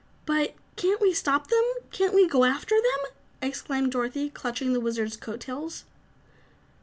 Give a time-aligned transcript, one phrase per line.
[0.25, 1.63] "But can't we stop them?
[1.91, 5.83] Can't we go after them?" exclaimed Dorothy, clutching the Wizard's coat tails.